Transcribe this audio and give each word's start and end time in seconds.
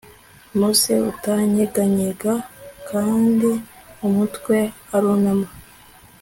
Muse 0.57 0.93
utanyeganyega 1.11 2.33
kandi 2.89 3.51
umutwe 4.07 4.55
arunama 4.95 5.47